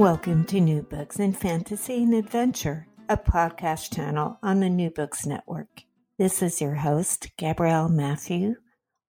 [0.00, 5.26] Welcome to New Books in Fantasy and Adventure, a podcast channel on the New Books
[5.26, 5.82] Network.
[6.16, 8.54] This is your host, Gabrielle Matthew,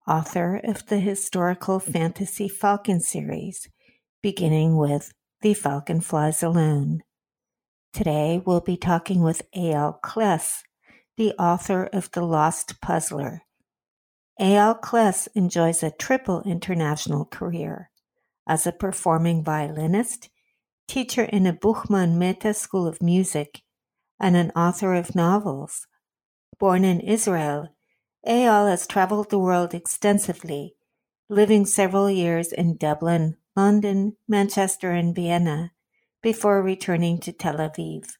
[0.05, 3.70] author of the historical fantasy Falcon series,
[4.22, 7.04] beginning with The Falcon Flies Alone.
[7.94, 10.63] Today we'll be talking with Eyal Kless,
[11.16, 13.44] the author of The Lost Puzzler.
[14.41, 17.91] Eyal Kless enjoys a triple international career
[18.46, 20.30] as a performing violinist
[20.91, 23.61] teacher in a Buchmann Mehta School of Music,
[24.20, 25.87] and an author of novels.
[26.59, 27.70] Born in Israel,
[28.27, 30.75] Eyal has traveled the world extensively,
[31.29, 35.71] living several years in Dublin, London, Manchester, and Vienna
[36.21, 38.17] before returning to Tel Aviv.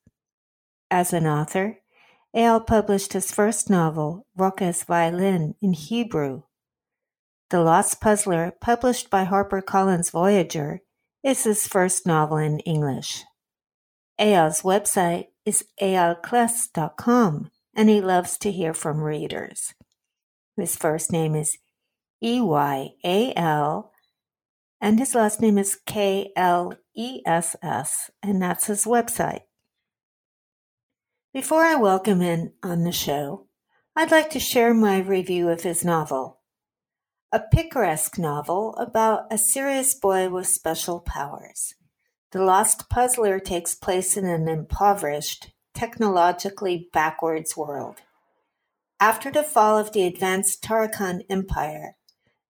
[0.90, 1.80] As an author,
[2.34, 6.44] Eyal published his first novel, Roca's Violin, in Hebrew.
[7.50, 10.80] The Lost Puzzler, published by HarperCollins Voyager,
[11.24, 13.24] is his first novel in English.
[14.20, 19.74] Eyal's website is eyalkless.com, and he loves to hear from readers.
[20.58, 21.58] His first name is
[22.22, 23.92] E Y A L,
[24.80, 29.42] and his last name is K L E S S, and that's his website.
[31.34, 33.48] Before I welcome him on the show,
[33.96, 36.41] I'd like to share my review of his novel,
[37.34, 41.76] a picaresque novel about a serious boy with special powers.
[42.32, 48.02] The Lost Puzzler takes place in an impoverished, technologically backwards world.
[49.00, 51.96] After the fall of the advanced Tarakan Empire,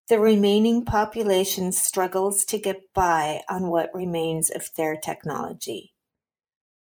[0.09, 5.93] the remaining population struggles to get by on what remains of their technology.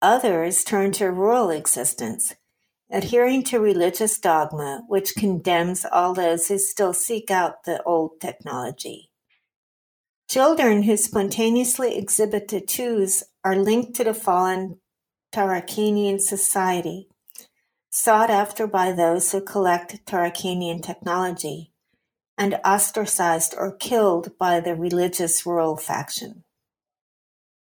[0.00, 2.34] Others turn to rural existence,
[2.90, 9.10] adhering to religious dogma which condemns all those who still seek out the old technology.
[10.28, 14.78] Children who spontaneously exhibit tattoos are linked to the fallen
[15.32, 17.08] Tarakanian society,
[17.90, 21.72] sought after by those who collect Tarakanian technology,
[22.36, 26.44] and ostracized or killed by the religious rural faction.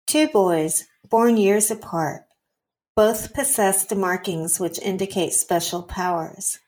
[0.06, 2.22] Two boys, born years apart,
[2.94, 6.58] both possess the markings which indicate special powers.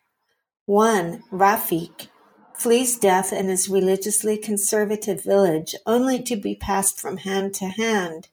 [0.67, 2.09] One, Rafik,
[2.55, 8.29] flees death in his religiously conservative village only to be passed from hand to hand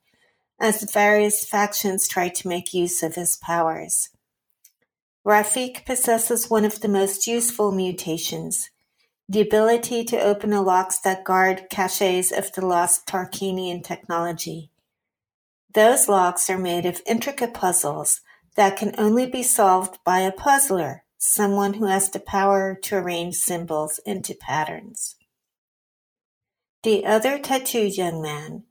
[0.60, 4.10] as the various factions try to make use of his powers.
[5.26, 8.70] Rafik possesses one of the most useful mutations,
[9.28, 14.70] the ability to open the locks that guard caches of the lost Tarkanian technology.
[15.74, 18.22] Those locks are made of intricate puzzles
[18.56, 23.36] that can only be solved by a puzzler, someone who has the power to arrange
[23.36, 25.16] symbols into patterns.
[26.84, 28.64] The other tattooed young man,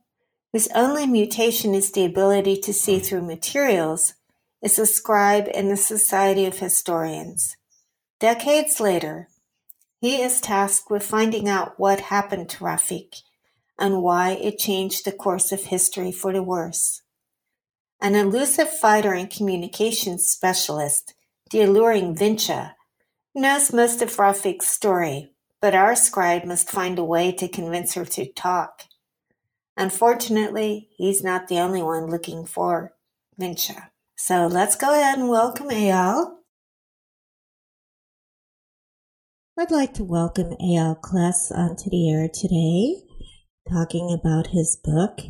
[0.53, 4.15] whose only mutation is the ability to see through materials,
[4.63, 7.57] is a scribe in the Society of Historians.
[8.19, 9.29] Decades later,
[10.01, 13.23] he is tasked with finding out what happened to Rafik
[13.81, 17.01] and why it changed the course of history for the worse.
[18.01, 21.15] An elusive fighter and communications specialist,
[21.51, 22.75] the alluring Vincha,
[23.35, 25.33] knows most of Rafik's story,
[25.63, 28.83] but our scribe must find a way to convince her to talk.
[29.77, 32.93] Unfortunately, he's not the only one looking for
[33.41, 33.89] Vincha.
[34.17, 36.37] So let's go ahead and welcome Eyal.
[39.59, 43.10] I'd like to welcome Eyal Kless onto the air today
[43.71, 45.21] talking about his book.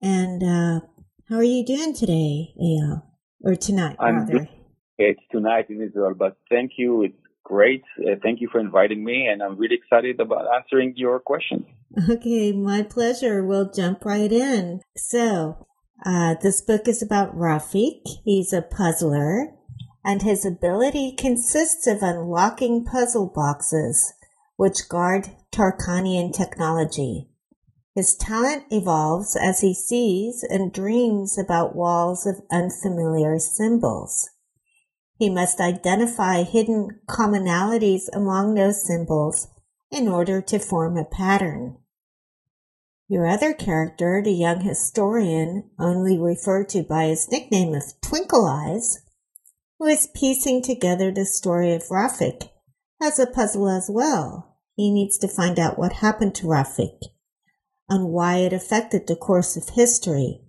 [0.00, 0.80] And uh,
[1.28, 3.02] how are you doing today, Eyal?
[3.44, 4.32] Or tonight, I'm rather?
[4.32, 4.48] Doing,
[4.98, 7.02] it's tonight in Israel, but thank you.
[7.02, 7.82] It's great.
[7.98, 11.64] Uh, thank you for inviting me, and I'm really excited about answering your questions.
[12.08, 13.44] Okay, my pleasure.
[13.44, 14.80] We'll jump right in.
[14.96, 15.66] So,
[16.06, 18.02] uh, this book is about Rafik.
[18.24, 19.48] He's a puzzler,
[20.04, 24.14] and his ability consists of unlocking puzzle boxes
[24.56, 27.28] which guard Tarkanian technology.
[27.94, 34.30] His talent evolves as he sees and dreams about walls of unfamiliar symbols.
[35.18, 39.48] He must identify hidden commonalities among those symbols
[39.90, 41.76] in order to form a pattern.
[43.08, 49.02] Your other character, the young historian, only referred to by his nickname of Twinkle Eyes,
[49.78, 52.48] who is piecing together the story of Rafik,
[53.02, 54.56] has a puzzle as well.
[54.76, 57.00] He needs to find out what happened to Rafik
[57.88, 60.40] and why it affected the course of history.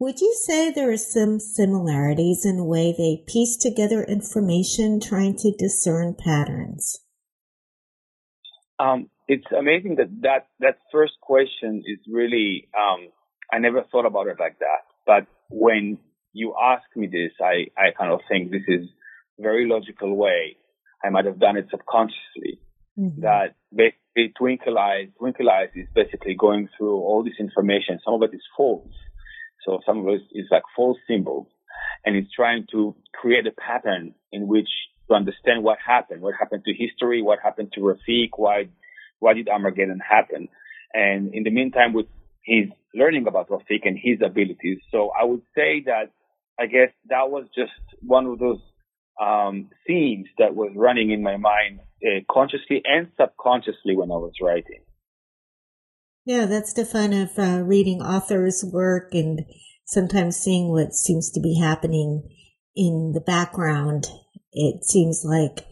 [0.00, 5.36] Would you say there are some similarities in the way they piece together information trying
[5.36, 7.00] to discern patterns?
[8.80, 13.08] Um, it's amazing that, that that first question is really um,
[13.52, 14.82] I never thought about it like that.
[15.06, 15.98] But when
[16.32, 18.88] you ask me this, I, I kind of think this is
[19.38, 20.56] very logical way.
[21.04, 22.60] I might have done it subconsciously.
[22.98, 23.22] Mm-hmm.
[23.22, 27.98] That basically Twinkle Eyes, Twinkle Eyes is basically going through all this information.
[28.04, 28.94] Some of it is false.
[29.66, 31.48] So some of it is like false symbols.
[32.04, 34.68] And it's trying to create a pattern in which
[35.08, 38.68] to understand what happened, what happened to history, what happened to Rafik, why
[39.18, 40.48] why did Armageddon happen?
[40.92, 42.06] And in the meantime, with
[42.42, 44.78] he's learning about Rafik and his abilities.
[44.90, 46.12] So I would say that
[46.58, 48.60] I guess that was just one of those
[49.20, 54.32] um, themes that was running in my mind uh, consciously and subconsciously when I was
[54.42, 54.82] writing.
[56.24, 59.44] Yeah, that's the fun of uh, reading authors' work and
[59.84, 62.22] sometimes seeing what seems to be happening
[62.74, 64.06] in the background.
[64.52, 65.66] It seems like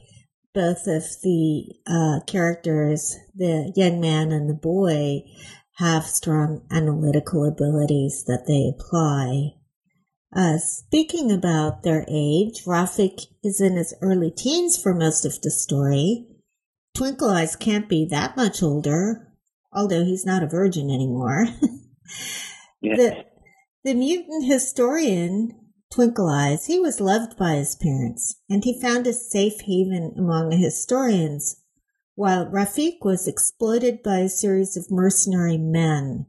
[0.55, 5.23] both of the uh, characters, the young man and the boy,
[5.77, 9.55] have strong analytical abilities that they apply.
[10.35, 15.51] Uh, speaking about their age, Rafik is in his early teens for most of the
[15.51, 16.27] story.
[16.95, 19.33] Twinkle Eyes can't be that much older,
[19.73, 21.47] although he's not a virgin anymore.
[22.81, 22.97] yeah.
[22.97, 23.25] The,
[23.85, 25.59] the mutant historian
[25.93, 30.49] Twinkle Eyes, he was loved by his parents, and he found a safe haven among
[30.49, 31.61] the historians,
[32.15, 36.27] while Rafik was exploited by a series of mercenary men.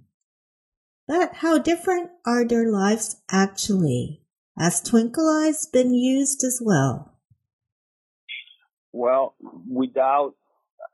[1.08, 4.22] But how different are their lives actually?
[4.58, 7.18] Has Twinkle Eyes been used as well?
[8.92, 9.36] Well,
[9.68, 10.36] without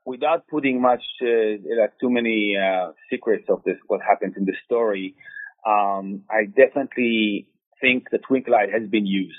[0.05, 4.55] without putting much uh, like too many uh, secrets of this what happens in the
[4.65, 5.15] story,
[5.67, 7.47] um, I definitely
[7.81, 9.35] think the twinkle Eye has been used.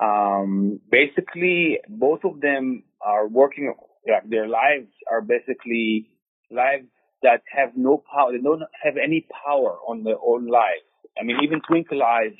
[0.00, 3.74] Um, basically, both of them are working.
[4.06, 6.08] Yeah, their lives are basically
[6.50, 6.88] lives
[7.22, 8.32] that have no power.
[8.32, 10.84] They don't have any power on their own lives.
[11.18, 12.32] I mean, even Twinkle Eyes,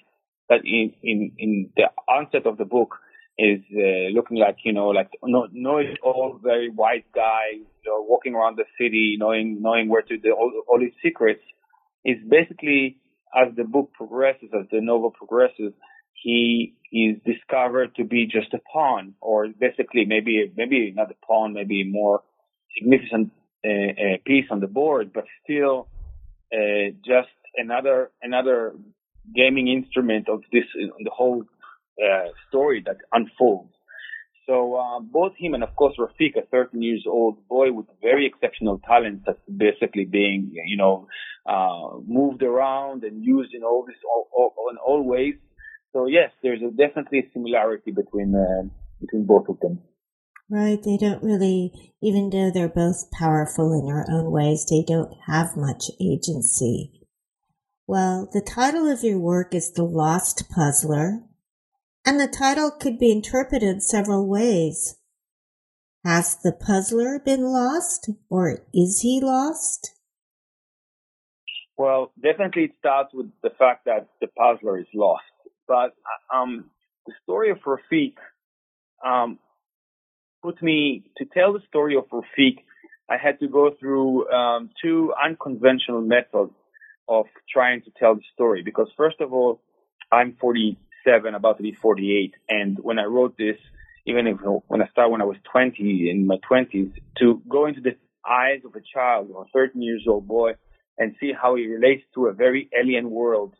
[0.48, 2.96] that in in in the onset of the book
[3.38, 7.86] is uh, looking like you know like no know it all very wise guy, you
[7.86, 11.42] know, walking around the city, knowing knowing where to do all, all his secrets.
[12.04, 12.96] Is basically
[13.34, 15.72] as the book progresses, as the novel progresses,
[16.14, 21.52] he is discovered to be just a pawn, or basically maybe maybe not a pawn,
[21.52, 22.22] maybe a more
[22.76, 25.88] significant piece on the board, but still
[26.52, 28.74] uh, just another another
[29.34, 31.44] gaming instrument of this the whole
[32.02, 33.72] uh, story that unfolds.
[34.46, 38.26] So uh, both him and of course Rafik, a 13 years old boy with very
[38.26, 41.06] exceptional talents, that's basically being you know
[41.46, 45.34] uh, moved around and used in all this all, all, in all ways.
[45.92, 48.68] So yes, there's a definitely a similarity between uh,
[49.00, 49.80] between both of them.
[50.50, 55.14] Right, they don't really, even though they're both powerful in their own ways, they don't
[55.28, 57.06] have much agency.
[57.86, 61.20] Well, the title of your work is The Lost Puzzler,
[62.04, 64.96] and the title could be interpreted several ways.
[66.04, 69.94] Has the puzzler been lost, or is he lost?
[71.76, 75.22] Well, definitely it starts with the fact that the puzzler is lost.
[75.68, 75.94] But
[76.34, 76.70] um,
[77.06, 78.14] the story of Rafik
[79.06, 79.38] um,
[80.42, 82.58] put me to tell the story of Rafik.
[83.08, 86.52] I had to go through um, two unconventional methods
[87.08, 89.60] of trying to tell the story because first of all,
[90.12, 92.34] I'm 47, about to be 48.
[92.48, 93.56] And when I wrote this,
[94.06, 97.80] even if when I started when I was 20 in my 20s, to go into
[97.80, 97.96] the
[98.28, 100.52] eyes of a child or a 13 years old boy
[100.98, 103.54] and see how he relates to a very alien world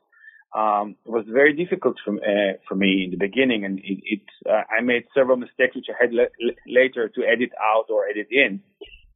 [0.57, 4.21] um, it was very difficult for, uh, for me in the beginning, and it, it
[4.49, 6.27] uh, I made several mistakes which I had le-
[6.67, 8.61] later to edit out or edit in.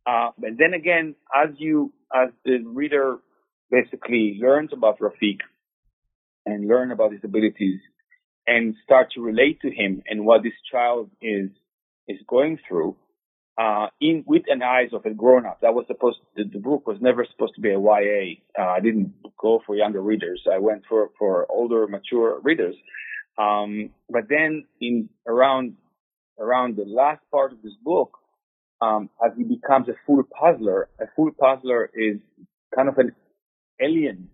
[0.07, 3.19] Uh, but then again, as you as the reader
[3.71, 5.41] basically learns about Rafik
[6.47, 7.81] and learn about his abilities,
[8.47, 11.51] and start to relate to him and what this child is
[12.07, 12.97] is going through
[13.57, 15.61] uh, in with an eyes of a grown up.
[15.61, 18.41] That was supposed to, the book was never supposed to be a YA.
[18.59, 20.43] Uh, I didn't go for younger readers.
[20.53, 22.75] I went for for older, mature readers.
[23.39, 25.75] Um, but then in around
[26.39, 28.19] around the last part of this book,
[28.81, 32.19] um, as he becomes a full puzzler, a full puzzler is
[32.75, 33.13] kind of an
[33.81, 34.29] alien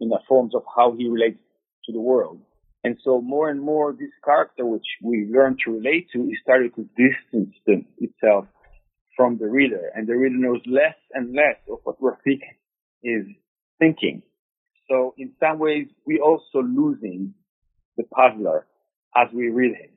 [0.00, 1.38] in the forms of how he relates
[1.84, 2.40] to the world.
[2.84, 6.72] And so more and more this character, which we learn to relate to, is starting
[6.72, 7.54] to distance
[7.98, 8.46] itself
[9.16, 9.90] from the reader.
[9.94, 12.40] And the reader knows less and less of what Rafik
[13.02, 13.26] is
[13.78, 14.22] thinking.
[14.88, 17.34] So in some ways, we also losing
[17.96, 18.66] the puzzler
[19.16, 19.90] as we read him.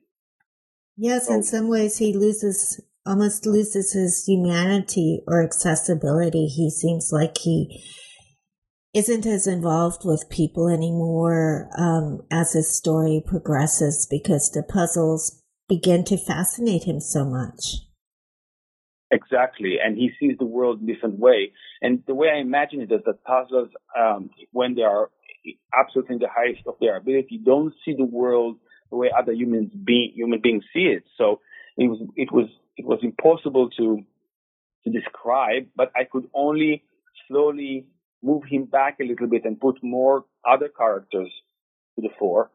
[0.97, 6.47] Yes, so, in some ways he loses, almost loses his humanity or accessibility.
[6.47, 7.83] He seems like he
[8.93, 16.05] isn't as involved with people anymore um, as his story progresses because the puzzles begin
[16.05, 17.84] to fascinate him so much.
[19.15, 21.51] Exactly, and he sees the world in a different way.
[21.81, 25.09] And the way I imagine it is that puzzlers, um, when they are
[25.73, 28.57] absolutely in the highest of their ability, don't see the world
[28.89, 31.03] the way other humans being human beings see it.
[31.17, 31.39] So
[31.77, 34.03] it was it was it was impossible to
[34.83, 36.83] to describe, but I could only
[37.27, 37.87] slowly
[38.21, 41.31] move him back a little bit and put more other characters
[41.95, 42.51] to the fore.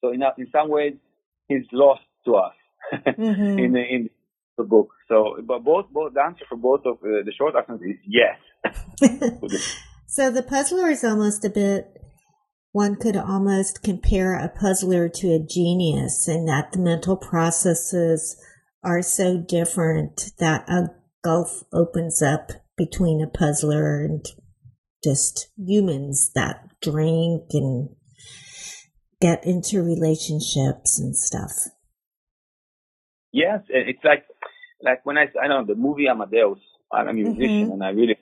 [0.00, 0.94] So in, in some ways,
[1.48, 2.54] he's lost to us
[2.94, 3.58] mm-hmm.
[3.58, 4.10] in, in
[4.58, 4.90] the book.
[5.08, 8.36] So, but both, both the answer for both of uh, the short answers is yes.
[10.06, 11.86] so the puzzler is almost a bit.
[12.72, 18.36] One could almost compare a puzzler to a genius in that the mental processes
[18.84, 20.90] are so different that a
[21.24, 24.24] gulf opens up between a puzzler and
[25.02, 27.88] just humans that drink and
[29.20, 31.52] get into relationships and stuff.
[33.32, 34.24] Yes, it's like
[34.82, 36.58] like when I I know the movie Amadeus.
[36.90, 37.72] I'm a musician, mm-hmm.
[37.72, 38.16] and I really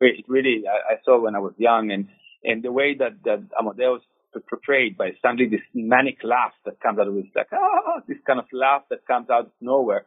[0.00, 2.08] it really I, I, saw when I was young, and
[2.44, 4.02] and the way that that Amadeus
[4.48, 8.38] portrayed by suddenly this manic laugh that comes out of his like ah this kind
[8.38, 10.06] of laugh that comes out of nowhere,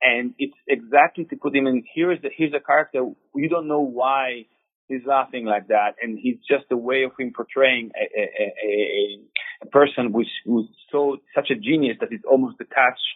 [0.00, 3.80] and it's exactly to put him in here's the here's a character you don't know
[3.80, 4.46] why
[4.88, 9.18] he's laughing like that, and he's just a way of him portraying a, a, a,
[9.62, 13.10] a person which who's so such a genius that he's almost detached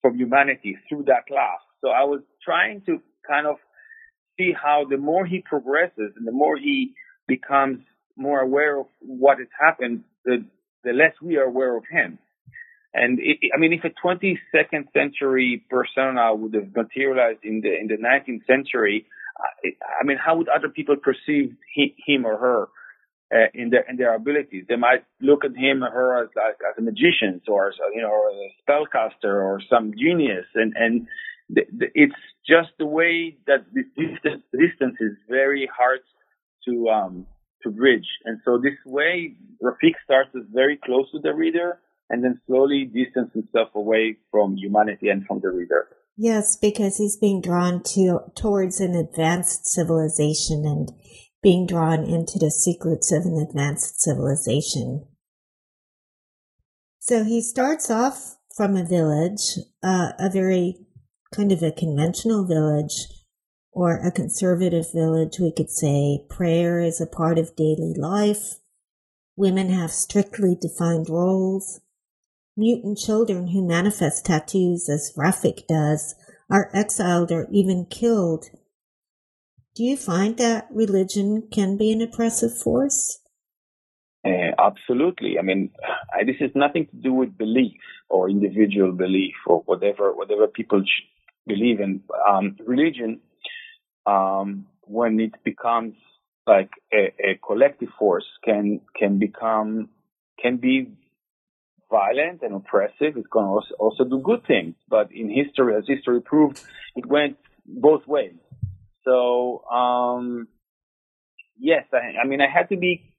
[0.00, 1.61] from humanity through that laugh.
[1.82, 3.56] So I was trying to kind of
[4.38, 6.94] see how the more he progresses and the more he
[7.28, 7.80] becomes
[8.16, 10.44] more aware of what has happened, the
[10.84, 12.18] the less we are aware of him.
[12.94, 17.86] And it, I mean, if a 22nd century persona would have materialized in the in
[17.86, 19.06] the 19th century,
[20.00, 22.68] I mean, how would other people perceive he, him or her
[23.34, 24.64] uh, in their in their abilities?
[24.68, 28.10] They might look at him or her as like as a magician or you know
[28.10, 31.06] or a spellcaster or some genius, and and
[31.48, 32.14] the, the, it's
[32.46, 36.00] just the way that the distance, distance is very hard
[36.68, 37.26] to um
[37.62, 41.78] to bridge, and so this way Rafik starts very close to the reader
[42.10, 45.88] and then slowly distance himself away from humanity and from the reader.
[46.16, 50.92] Yes, because he's being drawn to towards an advanced civilization and
[51.42, 55.06] being drawn into the secrets of an advanced civilization.
[56.98, 60.86] So he starts off from a village, uh, a very
[61.32, 63.08] kind of a conventional village
[63.72, 66.24] or a conservative village, we could say.
[66.28, 68.56] Prayer is a part of daily life.
[69.36, 71.80] Women have strictly defined roles.
[72.56, 76.14] Mutant children who manifest tattoos as Rafik does
[76.50, 78.50] are exiled or even killed.
[79.74, 83.20] Do you find that religion can be an oppressive force?
[84.22, 85.38] Uh, absolutely.
[85.38, 85.70] I mean,
[86.14, 90.84] I, this has nothing to do with belief or individual belief or whatever whatever people
[91.46, 92.02] believe in.
[92.28, 93.20] Um, religion,
[94.06, 95.94] um, when it becomes
[96.46, 99.88] like a, a collective force, can can become
[100.40, 100.88] can be
[101.90, 103.16] violent and oppressive.
[103.16, 104.74] It can also, also do good things.
[104.88, 106.60] But in history, as history proved,
[106.96, 108.34] it went both ways.
[109.04, 110.48] So, um,
[111.58, 113.14] yes, I, I mean, I had to be,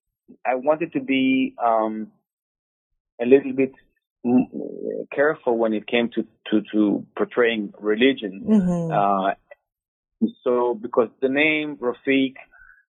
[0.45, 2.11] I wanted to be, um,
[3.21, 3.73] a little bit
[5.13, 8.43] careful when it came to, to, to portraying religion.
[8.47, 8.91] Mm-hmm.
[8.91, 12.35] Uh, so because the name Rafik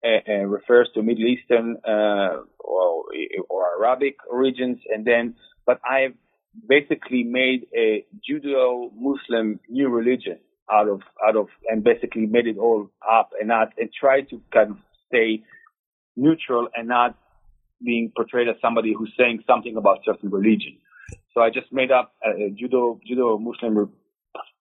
[0.05, 3.05] uh, uh, refers to Middle Eastern uh, or,
[3.49, 5.35] or Arabic origins, and then
[5.67, 6.15] but I've
[6.67, 10.39] basically made a Judeo-Muslim new religion
[10.71, 14.41] out of out of and basically made it all up and not and tried to
[14.53, 14.77] kind of
[15.09, 15.43] stay
[16.17, 17.17] neutral and not
[17.85, 20.77] being portrayed as somebody who's saying something about certain religion.
[21.35, 23.93] So I just made up a, Judo Judo Muslim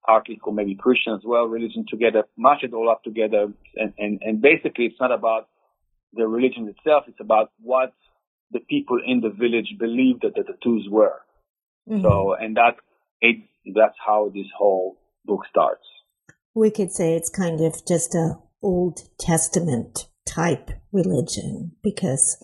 [0.06, 4.22] partly or maybe Christian as well religion together, mash it all up together, and, and
[4.22, 5.50] and basically it's not about
[6.14, 7.94] the religion itself; it's about what
[8.52, 11.20] the people in the village believed that the tattoos were.
[11.90, 12.02] Mm-hmm.
[12.02, 12.76] So, and that
[13.22, 13.44] it,
[13.76, 15.84] that's how this whole book starts.
[16.54, 22.44] We could say it's kind of just a Old Testament type religion because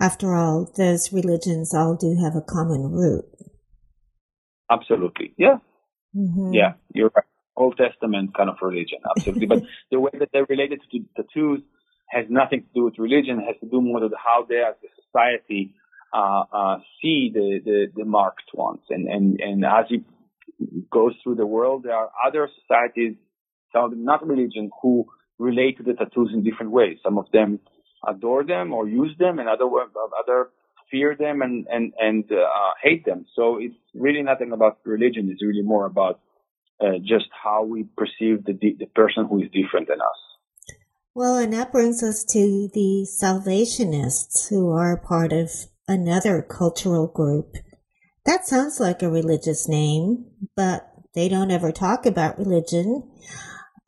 [0.00, 3.24] after all, those religions all do have a common root.
[4.70, 5.34] Absolutely.
[5.36, 5.58] Yeah.
[6.16, 6.52] Mm-hmm.
[6.52, 7.24] Yeah, you're right.
[7.56, 9.46] Old Testament kind of religion, absolutely.
[9.46, 11.60] but the way that they're related to tattoos
[12.08, 13.40] has nothing to do with religion.
[13.40, 15.74] It has to do more with how they as a society
[16.12, 18.80] uh, uh, see the, the, the marked ones.
[18.90, 20.02] And, and, and as it
[20.90, 23.16] goes through the world, there are other societies,
[23.72, 25.06] some of them not religion, who
[25.38, 26.98] relate to the tattoos in different ways.
[27.02, 27.60] Some of them
[28.06, 30.50] adore them or use them, and other other
[30.90, 33.26] fear them and and and uh, hate them.
[33.34, 35.28] So it's really nothing about religion.
[35.30, 36.20] It's really more about
[36.80, 40.20] uh, just how we perceive the the person who is different than us.
[41.14, 45.50] Well, and that brings us to the Salvationists, who are part of
[45.86, 47.54] another cultural group.
[48.26, 53.08] That sounds like a religious name, but they don't ever talk about religion.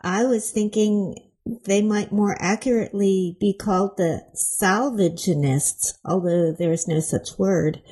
[0.00, 1.16] I was thinking
[1.64, 7.82] they might more accurately be called the salvaginists, although there is no such word.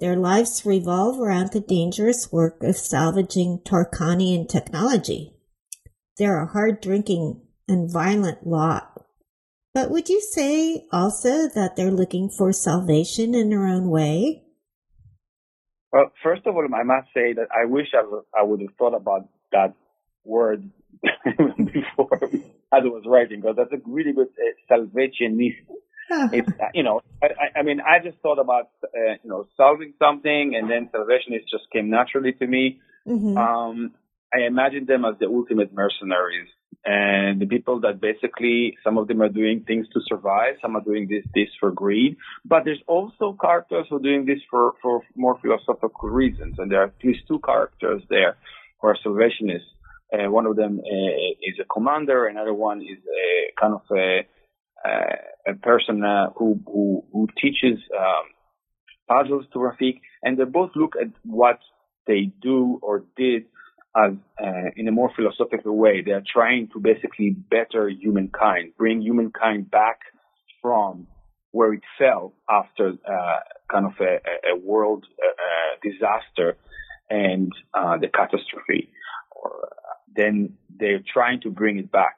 [0.00, 5.34] Their lives revolve around the dangerous work of salvaging Tarkanian technology.
[6.18, 8.92] They're a hard drinking and violent lot.
[9.74, 14.44] But would you say also that they're looking for salvation in their own way?
[15.92, 19.28] Well, first of all, I must say that I wish I, would have thought about
[19.52, 19.74] that
[20.24, 20.70] word
[21.24, 22.30] before
[22.72, 25.56] as I was writing, because that's a really good uh, salvationist.
[26.32, 29.92] it's uh, you know I, I mean I just thought about uh, you know solving
[29.98, 32.80] something and then salvationist just came naturally to me.
[33.06, 33.36] Mm-hmm.
[33.36, 33.92] Um,
[34.32, 36.48] I imagined them as the ultimate mercenaries
[36.84, 40.80] and the people that basically some of them are doing things to survive, some are
[40.80, 45.02] doing this this for greed, but there's also characters who are doing this for for
[45.14, 48.36] more philosophical reasons, and there are at least two characters there
[48.80, 49.68] who are salvationists.
[50.12, 54.26] Uh, one of them uh, is a commander, another one is a kind of a,
[55.46, 58.26] a person uh, who, who, who teaches um,
[59.06, 61.58] puzzles to Rafik, and they both look at what
[62.06, 63.44] they do or did
[63.96, 66.02] as uh, in a more philosophical way.
[66.02, 69.98] They are trying to basically better humankind, bring humankind back
[70.62, 71.06] from
[71.50, 73.38] where it fell after uh,
[73.70, 74.20] kind of a,
[74.52, 76.56] a world uh, disaster
[77.10, 78.90] and the catastrophe.
[79.36, 79.68] Or,
[80.16, 82.16] then they're trying to bring it back.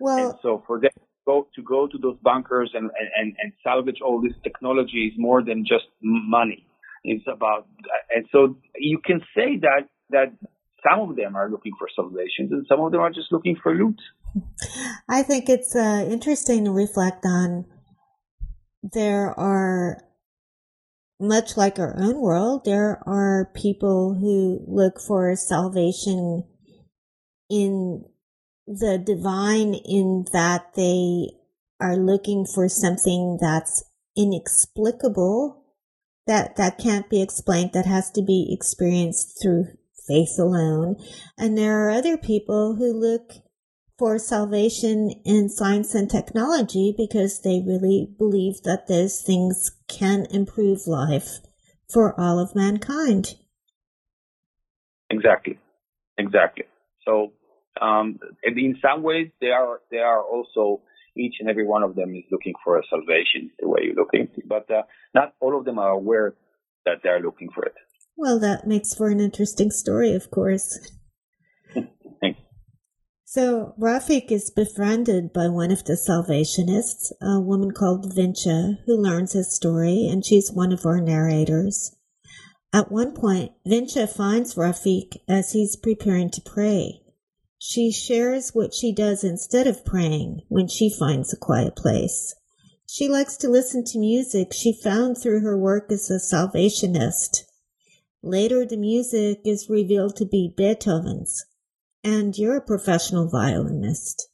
[0.00, 3.52] Well, and so for them to go, to go to those bunkers and, and, and
[3.62, 6.66] salvage all this technology is more than just money.
[7.04, 7.66] It's about,
[8.14, 10.32] and so you can say that, that
[10.88, 13.74] some of them are looking for salvation and some of them are just looking for
[13.74, 14.00] loot.
[15.08, 17.66] I think it's uh, interesting to reflect on
[18.82, 20.02] there are
[21.20, 26.44] much like our own world, there are people who look for salvation
[27.50, 28.04] in
[28.66, 31.28] the divine in that they
[31.80, 33.84] are looking for something that's
[34.16, 35.64] inexplicable
[36.26, 39.64] that that can't be explained that has to be experienced through
[40.06, 40.96] faith alone.
[41.38, 43.32] And there are other people who look
[43.98, 50.86] for salvation in science and technology because they really believe that those things can improve
[50.86, 51.38] life
[51.90, 53.34] for all of mankind.
[55.10, 55.58] Exactly.
[56.18, 56.64] Exactly.
[57.04, 57.32] So
[57.80, 60.82] um, in some ways, they are they are also
[61.16, 64.28] each and every one of them is looking for a salvation, the way you're looking,
[64.46, 64.82] but uh,
[65.14, 66.34] not all of them are aware
[66.86, 67.74] that they are looking for it.
[68.16, 70.92] Well, that makes for an interesting story, of course.
[72.20, 72.40] Thanks.
[73.24, 79.34] So Rafik is befriended by one of the Salvationists, a woman called Vincha, who learns
[79.34, 81.94] his story, and she's one of our narrators.
[82.72, 87.00] At one point, Vincha finds Rafik as he's preparing to pray.
[87.58, 92.34] She shares what she does instead of praying when she finds a quiet place.
[92.88, 97.44] She likes to listen to music she found through her work as a Salvationist.
[98.22, 101.44] Later, the music is revealed to be Beethoven's,
[102.02, 104.30] and you're a professional violinist.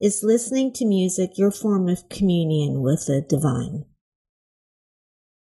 [0.00, 3.86] Is listening to music your form of communion with the divine?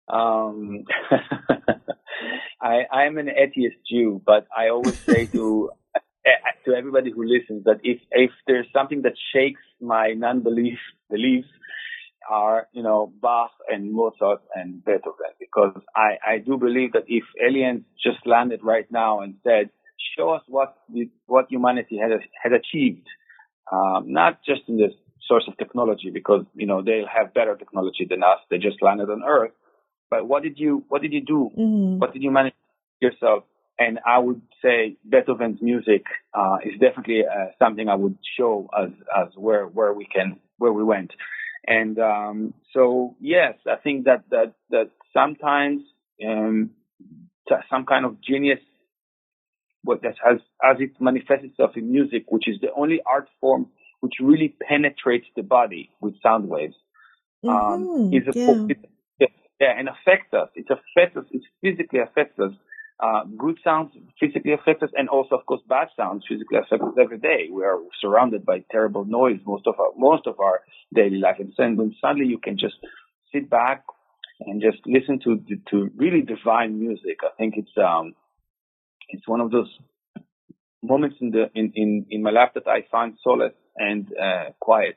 [0.09, 0.85] Um,
[2.61, 5.71] I, I'm an atheist Jew, but I always say to
[6.65, 10.79] to everybody who listens that if if there's something that shakes my non-belief
[11.11, 11.49] beliefs
[12.29, 17.25] are you know Bach and Mozart and Beethoven because I I do believe that if
[17.45, 19.71] aliens just landed right now and said
[20.17, 20.77] show us what
[21.27, 22.11] what humanity had
[22.43, 23.07] had achieved
[23.73, 24.89] um, not just in the
[25.27, 28.39] source of technology because you know they'll have better technology than us.
[28.51, 29.53] They just landed on Earth.
[30.11, 31.51] But what did you what did you do?
[31.59, 31.99] Mm-hmm.
[31.99, 32.55] what did you manage
[33.01, 33.45] yourself
[33.79, 38.91] and I would say Beethoven's music uh, is definitely uh, something I would show as
[39.17, 41.13] as where where we can where we went.
[41.67, 45.83] And um, so yes, I think that that that sometimes
[46.27, 46.71] um,
[47.71, 48.61] some kind of genius
[49.83, 53.69] what that has as it manifests itself in music, which is the only art form
[54.01, 56.75] which really penetrates the body with sound waves.
[57.45, 58.67] Um, mm-hmm, um, is a, yeah.
[58.69, 58.79] It,
[59.61, 60.51] yeah, and affects us.
[60.55, 61.25] It affects us.
[61.31, 62.53] It physically affects us.
[62.99, 66.95] Uh, good sounds physically affect us, and also, of course, bad sounds physically affect us
[66.99, 67.49] every day.
[67.53, 70.61] We are surrounded by terrible noise most of our most of our
[70.95, 72.77] daily life, and then when suddenly you can just
[73.33, 73.85] sit back
[74.41, 78.15] and just listen to to really divine music, I think it's um
[79.11, 79.71] it's one of those
[80.83, 84.97] moments in the in in, in my life that I find solace and uh, quiet.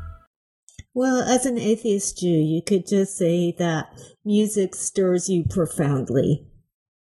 [0.93, 3.87] Well, as an atheist Jew, you could just say that
[4.25, 6.47] music stirs you profoundly.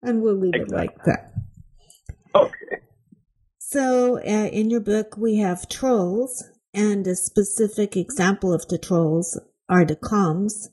[0.03, 0.77] And we'll leave exactly.
[0.77, 1.33] it like that.
[2.35, 2.83] Okay.
[3.59, 9.39] So, uh, in your book, we have trolls, and a specific example of the trolls
[9.69, 10.69] are the comms.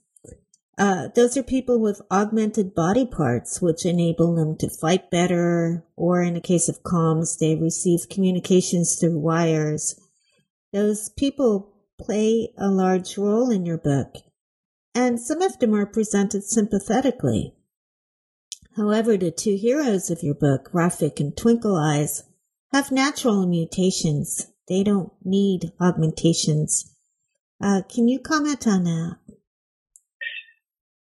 [0.77, 6.21] Uh, those are people with augmented body parts, which enable them to fight better, or
[6.21, 9.99] in the case of comms, they receive communications through wires.
[10.73, 14.15] Those people play a large role in your book,
[14.93, 17.55] and some of them are presented sympathetically.
[18.75, 22.23] However, the two heroes of your book, Rafik and Twinkle Eyes,
[22.73, 24.51] have natural mutations.
[24.67, 26.93] They don't need augmentations.
[27.61, 29.17] Uh, can you comment on that?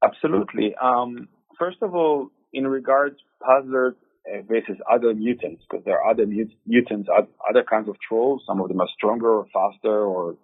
[0.03, 0.75] Absolutely.
[0.75, 3.95] Um, first of all, in regards Puzzler
[4.27, 7.09] uh, versus other mutants, because there are other mut- mutants,
[7.49, 8.43] other kinds of trolls.
[8.47, 10.37] Some of them are stronger or faster or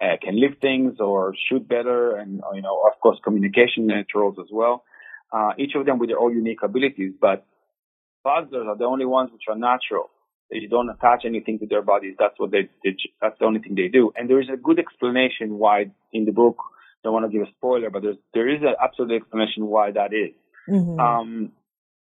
[0.00, 4.48] uh, can lift things or shoot better, and you know, of course, communication trolls as
[4.50, 4.84] well.
[5.32, 7.46] Uh, each of them with their own unique abilities, but
[8.24, 10.10] puzzlers are the only ones which are natural.
[10.50, 12.16] They don't attach anything to their bodies.
[12.18, 14.12] That's what they, they that's the only thing they do.
[14.16, 16.56] And there is a good explanation why in the book.
[17.02, 20.12] Don't want to give a spoiler, but there's there is an absolute explanation why that
[20.12, 20.34] is.
[20.68, 21.00] Mm-hmm.
[21.00, 21.52] Um,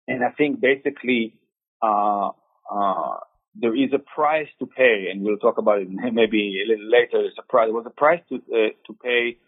[0.08, 1.34] and I think basically,
[1.80, 2.30] uh,
[2.70, 3.18] uh,
[3.54, 7.26] there is a price to pay, and we'll talk about it maybe a little later.
[7.26, 7.66] It's a price.
[7.66, 9.38] There was a price to uh, to pay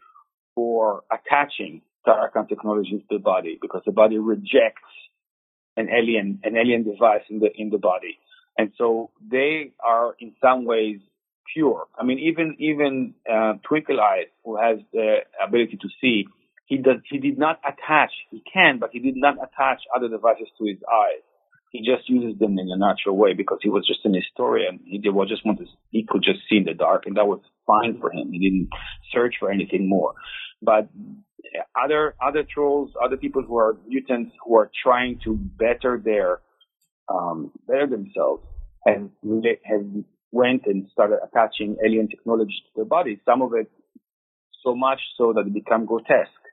[0.54, 4.92] for attaching Tarakan technologies to the body because the body rejects
[5.76, 8.18] an alien an alien device in the in the body,
[8.58, 11.00] and so they are in some ways
[11.52, 11.86] pure.
[11.98, 16.26] I mean, even even uh, Twinkle Eyes, who has the ability to see,
[16.66, 18.12] he does he did not attach.
[18.30, 21.22] He can, but he did not attach other devices to his eyes
[21.74, 24.78] he just uses them in a natural way because he was just an historian.
[24.84, 27.40] He did what just wanted he could just see in the dark, and that was
[27.66, 28.30] fine for him.
[28.30, 28.68] He didn't
[29.12, 30.14] search for anything more.
[30.62, 30.88] But
[31.74, 36.42] other other trolls, other people who are mutants who are trying to better their
[37.12, 38.46] um, better themselves,
[38.86, 39.10] and
[39.64, 39.84] have
[40.30, 43.18] went and started attaching alien technology to their bodies.
[43.24, 43.68] Some of it
[44.62, 46.44] so much so that it become grotesque.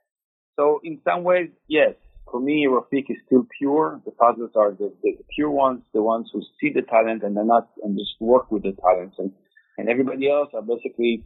[0.56, 1.94] So in some ways, yes,
[2.32, 4.02] for me, Rafik is still pure.
[4.06, 7.46] The puzzles are the, the, pure ones, the ones who see the talent and they're
[7.46, 9.16] not and just work with the talents.
[9.20, 9.32] And,
[9.78, 11.26] and everybody else are basically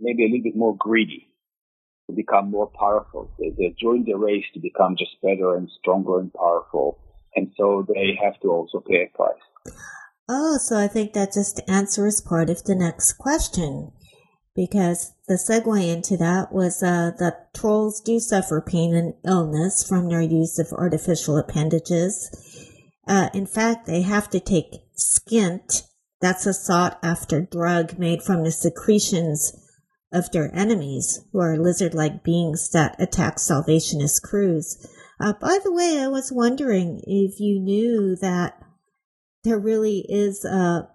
[0.00, 1.28] maybe a little bit more greedy
[2.08, 3.30] to become more powerful.
[3.38, 6.98] They, they join the race to become just better and stronger and powerful.
[7.34, 9.76] And so they have to also pay a price.
[10.28, 13.92] Oh, so I think that just answers part of the next question
[14.58, 20.08] because the segue into that was uh, that trolls do suffer pain and illness from
[20.08, 22.28] their use of artificial appendages.
[23.06, 25.84] Uh, in fact, they have to take skint.
[26.20, 29.52] That's a sought after drug made from the secretions
[30.12, 34.84] of their enemies, who are lizard like beings that attack Salvationist crews.
[35.20, 38.60] Uh, by the way, I was wondering if you knew that
[39.44, 40.88] there really is a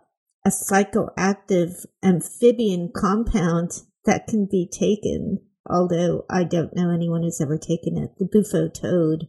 [0.46, 7.58] a psychoactive amphibian compound that can be taken, although I don't know anyone who's ever
[7.58, 8.12] taken it.
[8.18, 9.28] The bufo toad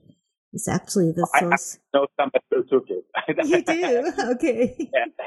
[0.53, 1.79] is actually the source.
[1.95, 3.05] I, know somebody who took it.
[3.47, 4.13] you do?
[4.35, 4.91] Okay.
[4.93, 5.27] Yeah.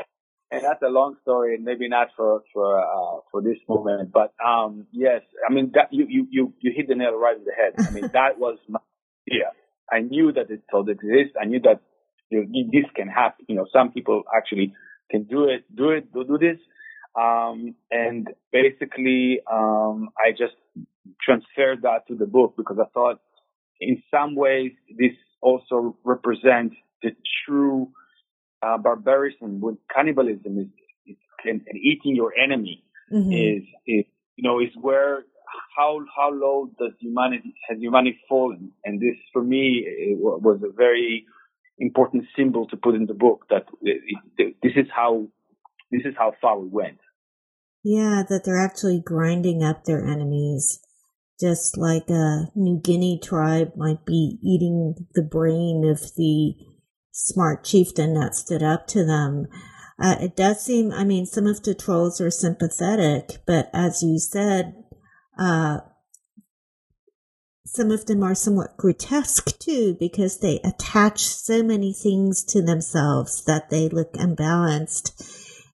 [0.49, 4.33] And that's a long story, and maybe not for for uh, for this moment, but
[4.45, 7.51] um, yes, I mean that you you you you hit the nail right in the
[7.51, 7.73] head.
[7.77, 8.79] I mean that was my
[9.27, 9.51] idea.
[9.91, 11.35] I knew that it told exist.
[11.41, 11.81] I knew that
[12.31, 13.45] this can happen.
[13.49, 14.73] You know, some people actually
[15.09, 16.57] can do it, do it, do, do this.
[17.19, 20.55] Um, and basically, um, I just
[21.21, 23.19] transferred that to the book because I thought
[23.79, 27.11] in some ways this also represents the
[27.45, 27.89] true
[28.61, 30.67] uh, barbarism when cannibalism is,
[31.05, 31.15] is
[31.45, 33.31] and, and, eating your enemy mm-hmm.
[33.31, 35.23] is, is, you know, is where
[35.75, 38.71] how how low does humanity has humanity fallen?
[38.83, 39.85] And this, for me,
[40.19, 41.25] was a very
[41.79, 45.27] important symbol to put in the book that this is how
[45.91, 46.99] this is how far we went.
[47.83, 50.79] Yeah, that they're actually grinding up their enemies,
[51.39, 56.55] just like a New Guinea tribe might be eating the brain of the
[57.11, 59.47] smart chieftain that stood up to them.
[59.99, 64.19] Uh, it does seem, I mean, some of the trolls are sympathetic, but as you
[64.19, 64.75] said,
[65.39, 65.79] uh,
[67.67, 73.43] some of them are somewhat grotesque too because they attach so many things to themselves
[73.45, 75.21] that they look unbalanced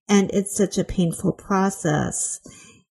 [0.10, 2.39] and it's such a painful process.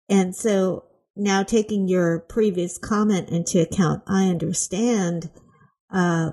[0.08, 5.30] And so now taking your previous comment into account, I understand,
[5.90, 6.30] uh,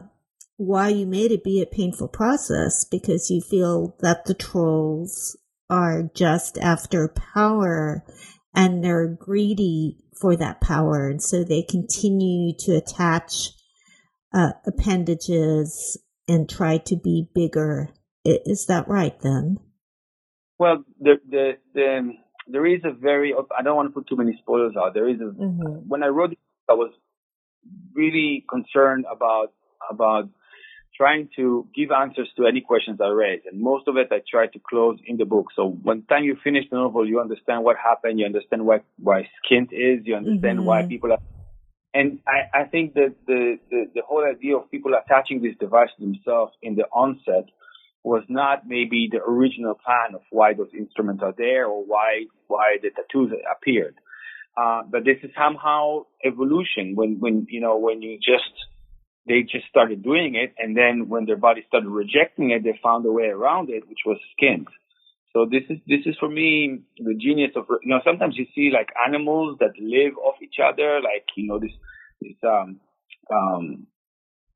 [0.58, 5.38] why you made it be a painful process because you feel that the trolls
[5.70, 8.06] are just after power
[8.54, 11.08] and they're greedy for that power.
[11.10, 13.50] And so they continue to attach
[14.34, 15.98] uh, appendages
[16.28, 17.94] and try to be bigger.
[18.26, 19.58] Is that right then?
[20.58, 22.14] Well, the, the, the,
[22.48, 24.94] there is a very, I don't want to put too many spoilers out.
[24.94, 25.88] There is a, mm-hmm.
[25.88, 26.92] when I wrote it, I was
[27.94, 29.52] really concerned about,
[29.90, 30.30] about
[30.96, 33.46] trying to give answers to any questions I raised.
[33.46, 35.48] And most of it I try to close in the book.
[35.56, 39.28] So when time you finish the novel, you understand what happened, you understand why, why
[39.44, 40.68] skint is, you understand mm-hmm.
[40.68, 41.20] why people are.
[41.96, 45.90] And I, I think that the, the, the whole idea of people attaching this device
[45.98, 47.46] to themselves in the onset
[48.04, 52.78] was not maybe the original plan of why those instruments are there or why, why
[52.82, 53.96] the tattoos appeared.
[54.58, 58.54] Uh, but this is somehow evolution when, when, you know, when you just
[59.28, 60.54] they just started doing it.
[60.58, 64.00] And then when their body started rejecting it, they found a way around it, which
[64.06, 64.66] was skint.
[65.34, 68.70] So this is, this is for me the genius of, you know, sometimes you see
[68.72, 71.72] like animals that live off each other, like, you know, this,
[72.22, 72.80] this, um,
[73.32, 73.88] um,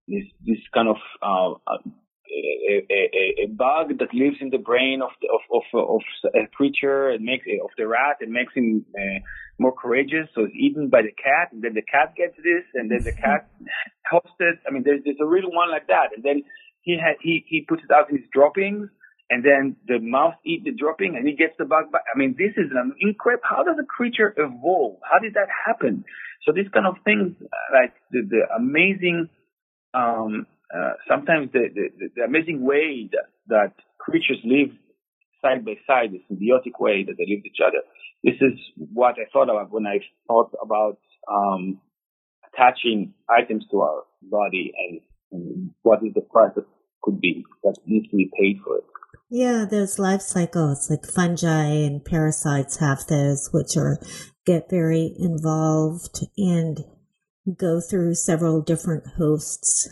[0.07, 1.77] this, this kind of, uh, uh
[2.29, 6.01] a, a, a, bug that lives in the brain of the, of, of, of
[6.35, 9.19] a creature and makes of the rat and makes him uh,
[9.59, 10.27] more courageous.
[10.35, 13.11] So it's eaten by the cat, and then the cat gets this, and then the
[13.23, 13.49] cat
[14.09, 14.59] hosts it.
[14.67, 16.43] I mean, there's there's a real one like that, and then
[16.81, 18.89] he had he he puts it out in his droppings,
[19.29, 22.03] and then the mouse eat the dropping, and he gets the bug back.
[22.13, 23.47] I mean, this is an incredible.
[23.49, 24.99] How does a creature evolve?
[25.03, 26.05] How did that happen?
[26.45, 27.35] So these kind of things,
[27.73, 29.29] like the, the amazing.
[29.93, 34.69] Um, uh, sometimes the, the, the amazing way that, that creatures live
[35.41, 37.83] side by side, the symbiotic way that they live with each other.
[38.23, 40.97] This is what I thought about when I thought about
[41.31, 41.79] um,
[42.53, 45.01] attaching items to our body and,
[45.31, 46.65] and what is the price that
[47.01, 48.83] could be that needs to be paid for it.
[49.29, 53.99] Yeah, those life cycles like fungi and parasites have those, which are
[54.45, 56.79] get very involved and
[57.57, 59.89] go through several different hosts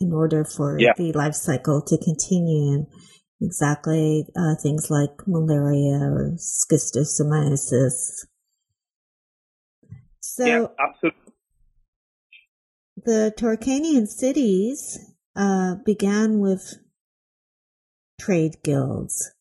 [0.00, 0.92] in order for yeah.
[0.96, 2.86] the life cycle to continue.
[3.40, 8.24] Exactly, uh, things like malaria or schistosomiasis.
[10.20, 11.32] So, yeah, absolutely.
[13.04, 14.98] The Torcanian cities
[15.36, 16.78] uh, began with
[18.18, 19.32] trade guilds,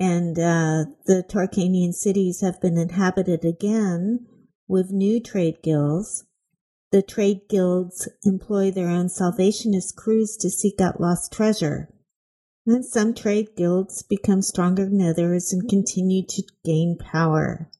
[0.00, 4.26] and uh, the Torcanian cities have been inhabited again
[4.66, 6.24] with new trade guilds
[6.92, 11.88] the trade guilds employ their own salvationist crews to seek out lost treasure.
[12.66, 17.70] Then some trade guilds become stronger than others and continue to gain power.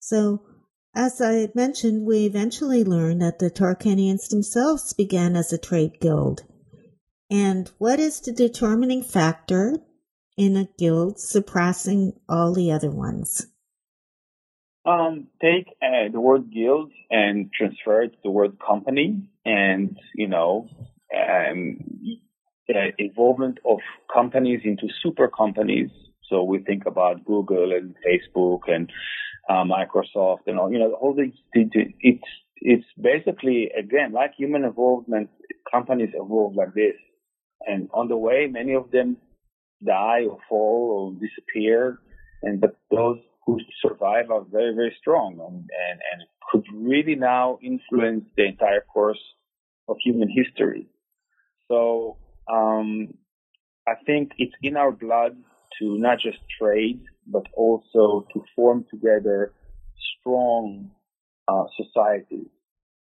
[0.00, 0.42] So,
[0.94, 6.00] as I had mentioned, we eventually learn that the Torcanians themselves began as a trade
[6.00, 6.42] guild.
[7.30, 9.78] And what is the determining factor
[10.36, 13.46] in a guild surpassing all the other ones?
[14.84, 20.26] Um, take uh, the word guild and transfer it to the word company and, you
[20.26, 20.68] know,
[21.14, 21.78] um,
[22.66, 23.78] the involvement of
[24.12, 25.90] companies into super companies.
[26.28, 28.90] So we think about Google and Facebook and
[29.48, 32.24] uh, Microsoft and all, you know, all these, it's,
[32.56, 35.30] it's basically, again, like human involvement,
[35.70, 36.96] companies evolve like this.
[37.64, 39.16] And on the way, many of them
[39.84, 42.00] die or fall or disappear.
[42.42, 47.58] And, but those who survive are very, very strong and, and, and could really now
[47.62, 49.20] influence the entire course
[49.88, 50.86] of human history.
[51.68, 52.18] So
[52.50, 53.14] um,
[53.86, 55.36] I think it's in our blood
[55.78, 59.52] to not just trade, but also to form together
[60.20, 60.90] strong
[61.48, 62.48] uh, societies.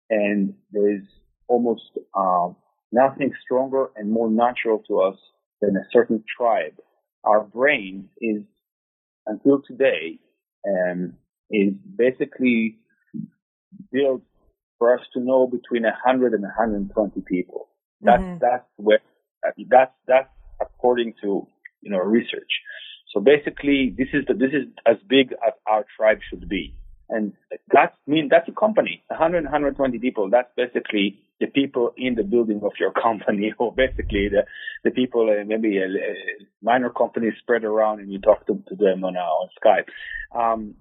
[0.09, 1.03] And there is
[1.47, 2.49] almost uh,
[2.91, 5.17] nothing stronger and more natural to us
[5.61, 6.73] than a certain tribe.
[7.23, 8.43] Our brain is,
[9.25, 10.19] until today,
[10.67, 11.13] um,
[11.51, 12.77] is basically
[13.91, 14.21] built
[14.77, 17.69] for us to know between 100 and 120 people.
[18.01, 18.37] That's mm-hmm.
[18.41, 18.99] that's where
[19.69, 20.29] that's that's
[20.61, 21.47] according to
[21.81, 22.51] you know research.
[23.13, 26.75] So basically, this is the, this is as big as our tribe should be,
[27.09, 27.33] and
[27.71, 30.29] that means that's a company, 100 120 people.
[30.29, 34.45] That's basically the people in the building of your company, or basically the
[34.83, 36.15] the people uh, maybe a, a
[36.61, 39.87] minor companies spread around, and you talk to, to them on uh, on Skype.
[40.37, 40.75] Um,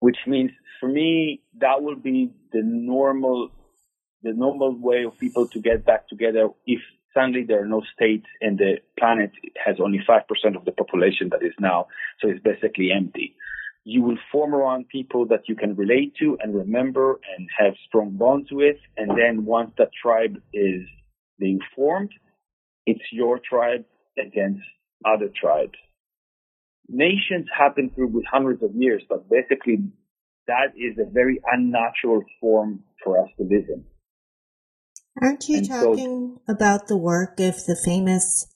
[0.00, 3.50] which means for me that will be the normal
[4.22, 6.80] the normal way of people to get back together if
[7.14, 9.30] suddenly there are no states and the planet
[9.64, 11.86] has only 5% of the population that is now,
[12.20, 13.36] so it's basically empty.
[13.84, 18.16] You will form around people that you can relate to and remember and have strong
[18.16, 18.76] bonds with.
[18.96, 20.82] And then once that tribe is
[21.38, 22.10] being formed,
[22.86, 23.84] it's your tribe
[24.18, 24.62] against
[25.04, 25.78] other tribes.
[26.88, 29.78] Nations happen through with hundreds of years, but basically
[30.46, 33.84] that is a very unnatural form for us to live in.
[35.22, 38.46] Aren't you and talking so, about the work of the famous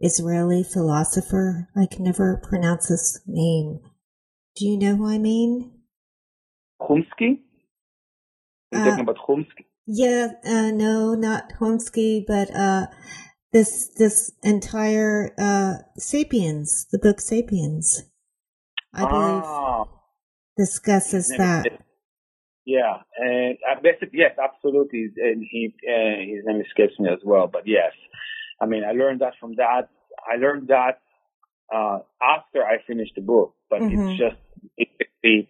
[0.00, 1.68] Israeli philosopher?
[1.76, 3.80] I can never pronounce his name.
[4.56, 5.72] Do you know who I mean?
[6.80, 7.40] Chomsky?
[8.72, 9.64] Are you uh, talking about Chomsky?
[9.86, 12.86] Yeah, uh, no, not Chomsky, but uh,
[13.52, 18.04] this this entire uh, *Sapiens*, the book *Sapiens*,
[18.94, 19.84] I believe, ah.
[20.56, 21.66] discusses that.
[22.64, 25.08] Yeah, and uh, basically, yes, absolutely.
[25.16, 27.92] And he, uh, his name escapes me as well, but yes,
[28.60, 29.88] I mean, I learned that from that.
[30.30, 31.00] I learned that
[31.74, 34.08] uh, after I finished the book, but mm-hmm.
[34.08, 34.36] it's just
[35.22, 35.48] it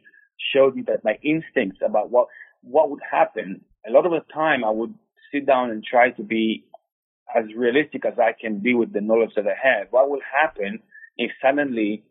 [0.54, 2.28] showed me that my instincts about what
[2.62, 3.62] what would happen.
[3.84, 4.94] A lot of the time, I would
[5.32, 6.64] sit down and try to be
[7.34, 9.88] as realistic as I can be with the knowledge that I have.
[9.90, 10.78] What will happen
[11.16, 12.04] if suddenly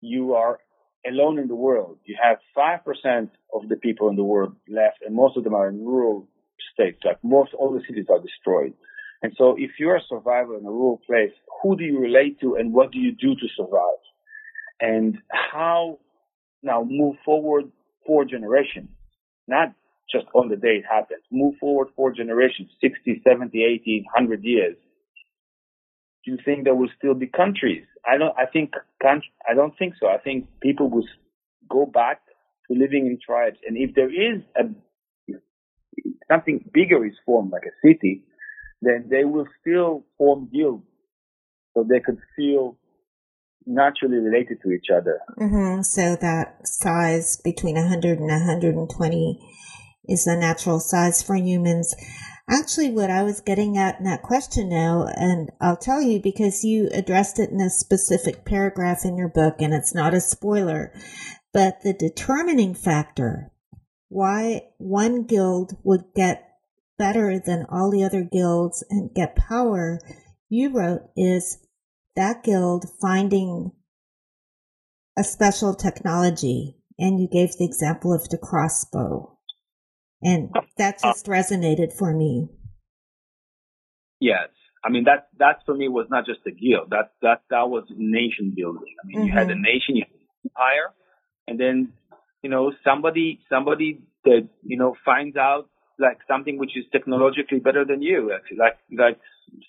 [0.00, 0.60] you are
[1.04, 1.98] alone in the world.
[2.04, 5.68] You have 5% of the people in the world left, and most of them are
[5.68, 6.28] in rural
[6.72, 7.00] states.
[7.04, 8.74] Like most, all the cities are destroyed.
[9.22, 12.54] And so if you're a survivor in a rural place, who do you relate to
[12.54, 14.02] and what do you do to survive?
[14.82, 16.00] And how
[16.62, 17.72] now move forward
[18.06, 18.90] four generations,
[19.48, 19.74] not
[20.10, 21.22] just on the day it happens.
[21.32, 24.76] Move forward four generations, 60, 70, 80, 100 years
[26.24, 27.84] do you think there will still be countries?
[28.06, 28.34] I don't.
[28.38, 30.08] I think I don't think so.
[30.08, 31.06] I think people will
[31.68, 32.20] go back
[32.70, 34.64] to living in tribes, and if there is a
[36.30, 38.22] something bigger is formed, like a city,
[38.80, 40.86] then they will still form guilds,
[41.74, 42.76] so they could feel
[43.66, 45.20] naturally related to each other.
[45.38, 45.82] Mm-hmm.
[45.82, 49.38] So that size between 100 and 120
[50.08, 51.94] is the natural size for humans
[52.48, 56.64] actually what I was getting at in that question now, and I'll tell you because
[56.64, 60.92] you addressed it in a specific paragraph in your book, and it's not a spoiler,
[61.52, 63.50] but the determining factor
[64.08, 66.46] why one guild would get
[66.98, 69.98] better than all the other guilds and get power,
[70.50, 71.58] you wrote, is
[72.16, 73.72] that guild finding
[75.18, 76.76] a special technology.
[76.98, 79.38] And you gave the example of the crossbow.
[80.22, 82.48] And that uh, just resonated for me.
[84.20, 84.48] Yes.
[84.84, 86.90] I mean, that, that for me was not just a guild.
[86.90, 88.94] That, that, that was nation building.
[89.02, 89.26] I mean, mm-hmm.
[89.26, 89.62] you had a mm-hmm.
[89.62, 90.94] nation, you had an empire,
[91.48, 91.92] and then,
[92.42, 97.84] you know, somebody, somebody that, you know, finds out like something which is technologically better
[97.84, 99.18] than you, like, like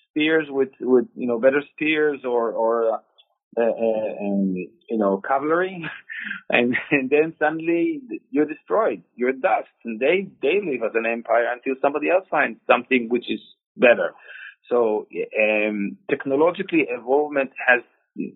[0.08, 2.98] spears with, with, you know, better spears or, or, uh,
[3.56, 3.62] uh,
[4.20, 4.56] and,
[4.88, 5.84] you know, cavalry.
[6.50, 9.02] and, and then suddenly you're destroyed.
[9.14, 9.68] You're dust.
[9.84, 13.40] And they, they live as an empire until somebody else finds something which is
[13.76, 14.14] better.
[14.70, 15.06] So,
[15.38, 17.82] um, technologically, evolvement has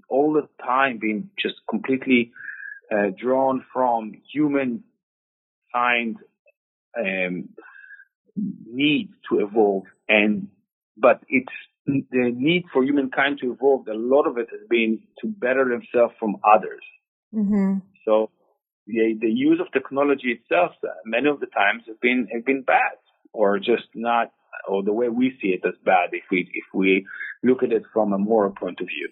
[0.08, 2.32] all the time been just completely
[2.92, 4.84] uh, drawn from human
[5.72, 6.16] kind
[6.98, 7.50] um,
[8.36, 10.48] need to evolve, and
[11.00, 11.52] but it's
[11.86, 16.14] the need for humankind to evolve, a lot of it has been to better themselves
[16.20, 16.84] from others.
[17.34, 17.78] Mm-hmm.
[18.04, 18.30] So
[18.86, 22.62] the, the use of technology itself, uh, many of the times have been have been
[22.62, 22.96] bad,
[23.32, 24.32] or just not,
[24.68, 26.10] or the way we see it as bad.
[26.12, 27.06] If we if we
[27.42, 29.08] look at it from a moral point of view.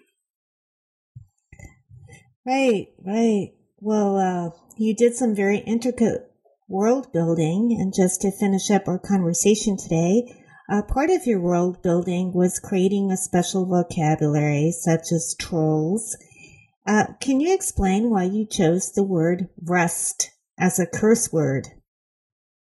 [2.45, 3.53] Right, right.
[3.81, 6.31] Well, uh, you did some very intricate
[6.69, 11.83] world building, and just to finish up our conversation today, Uh, part of your world
[11.83, 16.17] building was creating a special vocabulary such as trolls.
[16.87, 21.69] Uh, can you explain why you chose the word rust as a curse word?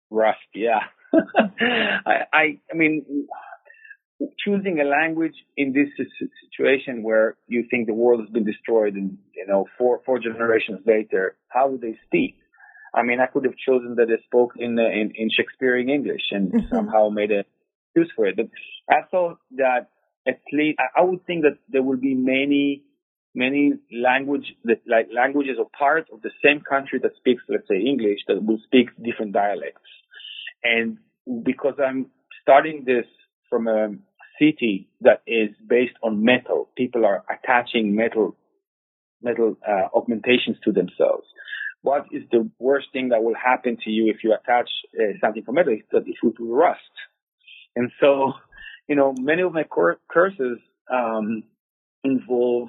[0.09, 0.79] Rust, yeah.
[1.13, 3.27] I, I, I mean,
[4.43, 5.89] choosing a language in this
[6.45, 10.79] situation where you think the world has been destroyed and you know four four generations
[10.85, 12.35] later how would they speak
[12.93, 16.21] i mean i could have chosen that they spoke in uh, in, in shakespearean english
[16.31, 16.75] and mm-hmm.
[16.75, 17.45] somehow made a
[17.95, 18.47] use for it but
[18.89, 19.89] i thought that
[20.27, 22.83] at least i would think that there will be many
[23.35, 24.53] many language
[24.87, 28.59] like languages or parts of the same country that speaks let's say english that will
[28.65, 29.89] speak different dialects
[30.63, 30.97] and
[31.43, 32.07] because i'm
[32.41, 33.05] starting this
[33.49, 33.89] from a
[34.39, 36.69] city that is based on metal.
[36.75, 38.35] People are attaching metal
[39.21, 41.27] metal uh, augmentations to themselves.
[41.81, 45.43] What is the worst thing that will happen to you if you attach uh, something
[45.43, 45.77] from metal?
[45.91, 46.79] That it will rust.
[47.79, 48.33] And so,
[48.89, 50.57] you know, many of my cur- curses
[50.93, 51.43] um,
[52.03, 52.67] involve,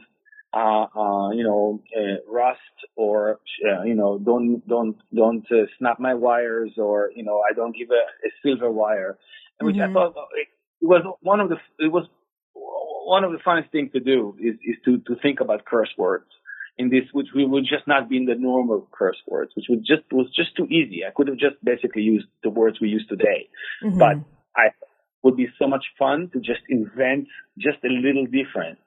[0.55, 5.45] uh, uh, you know, uh, rust or uh, you know, don't don't don't
[5.79, 9.19] snap my wires or you know, I don't give a, a silver wire,
[9.61, 9.91] which mm-hmm.
[9.91, 10.15] I thought
[10.81, 12.07] it was one of the it was
[12.55, 16.31] one of the funnest things to do is, is to, to think about curse words
[16.79, 19.81] in this, which we would just not be in the normal curse words, which would
[19.81, 21.01] just was just too easy.
[21.05, 23.49] I could have just basically used the words we use today,
[23.83, 23.99] mm-hmm.
[23.99, 24.17] but
[24.57, 24.69] I
[25.23, 28.79] would be so much fun to just invent just a little different.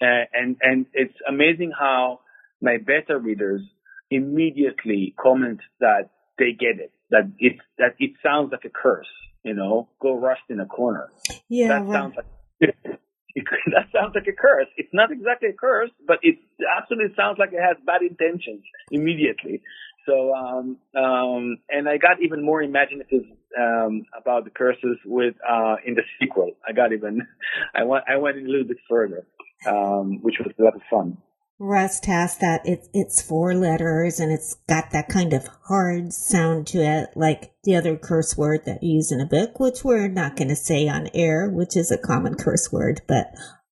[0.00, 2.20] Uh, and and it's amazing how
[2.60, 3.62] my beta readers
[4.10, 9.06] immediately comment that they get it, that it that it sounds like a curse
[9.42, 11.10] you know, go rust in a corner.
[11.48, 11.68] Yeah.
[11.68, 11.92] That right.
[11.92, 12.26] sounds like
[13.36, 14.66] that sounds like a curse.
[14.76, 16.36] It's not exactly a curse, but it
[16.76, 19.62] absolutely sounds like it has bad intentions immediately.
[20.06, 23.24] So, um, um, and I got even more imaginative
[23.58, 26.52] um, about the curses with uh, in the sequel.
[26.66, 27.26] I got even,
[27.74, 29.26] I went, I went a little bit further,
[29.66, 31.18] um, which was a lot of fun.
[31.62, 36.66] Rust has that it's it's four letters and it's got that kind of hard sound
[36.68, 40.08] to it, like the other curse word that you use in a book, which we're
[40.08, 43.26] not going to say on air, which is a common curse word, but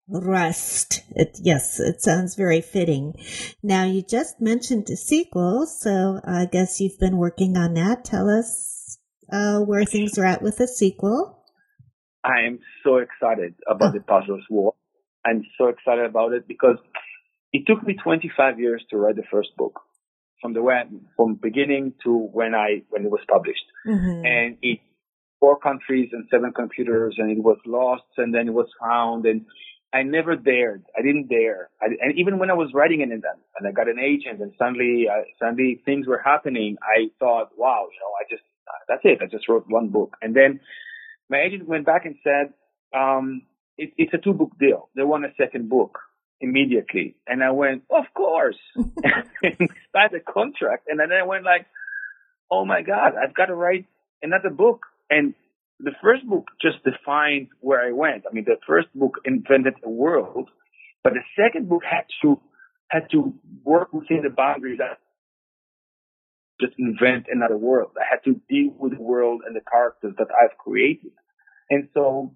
[0.07, 1.03] Rust.
[1.11, 3.15] It, yes, it sounds very fitting.
[3.63, 8.05] Now you just mentioned a sequel, so I guess you've been working on that.
[8.05, 8.78] Tell us
[9.33, 11.45] uh, where things are at with the sequel.
[12.25, 13.93] I am so excited about oh.
[13.93, 14.75] the Puzzler's War.
[15.25, 16.77] I'm so excited about it because
[17.53, 19.81] it took me 25 years to write the first book
[20.41, 24.25] from the when, from beginning to when I when it was published, mm-hmm.
[24.25, 24.81] and it
[25.41, 29.47] four countries and seven computers, and it was lost, and then it was found, and
[29.93, 30.85] I never dared.
[30.97, 31.71] I didn't dare.
[31.81, 34.53] I, and even when I was writing it, and, and I got an agent, and
[34.59, 38.43] suddenly uh, suddenly things were happening, I thought, wow, you know, I just
[38.89, 39.19] that's it.
[39.23, 40.61] I just wrote one book, and then
[41.29, 42.55] my agent went back and said,
[42.99, 43.43] um,
[43.77, 44.89] it, it's a two book deal.
[44.97, 45.99] They want a second book
[46.41, 47.17] immediately.
[47.27, 48.57] And I went, of course.
[48.77, 50.87] and we started a contract.
[50.89, 51.67] And then I went like,
[52.51, 53.87] oh my God, I've got to write
[54.23, 54.87] another book.
[55.11, 55.35] And
[55.81, 58.25] the first book just defined where I went.
[58.29, 60.51] I mean, the first book invented a world,
[61.05, 62.41] but the second book had to,
[62.89, 63.33] had to
[63.65, 64.99] work within the boundaries that
[66.61, 67.93] just invent another world.
[67.97, 71.13] I had to deal with the world and the characters that I've created.
[71.71, 72.35] And so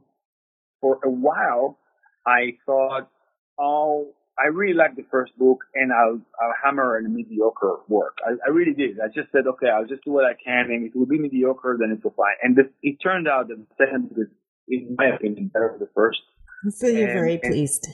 [0.80, 1.78] for a while,
[2.26, 3.10] I thought
[3.58, 8.16] oh, I really like the first book and I'll, I'll hammer in mediocre work.
[8.24, 8.98] I, I really did.
[8.98, 11.18] I just said, okay, I'll just do what I can and if it will be
[11.18, 12.36] mediocre, then it's fine.
[12.42, 14.28] And the, it turned out that the second book is,
[14.68, 16.20] in my opinion, better than the first.
[16.70, 17.88] So you're and, very pleased.